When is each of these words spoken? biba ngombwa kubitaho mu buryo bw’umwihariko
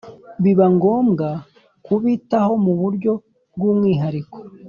biba 0.43 0.65
ngombwa 0.75 1.27
kubitaho 1.85 2.53
mu 2.65 2.73
buryo 2.81 3.11
bw’umwihariko 3.55 4.37